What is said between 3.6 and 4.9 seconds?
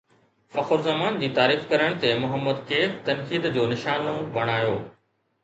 نشانو بڻايو